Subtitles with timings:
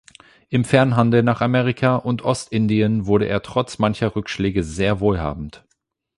[0.49, 5.63] Im Fernhandel nach Amerika und Ostindien wurde er trotz mancher Rückschläge sehr wohlhabend.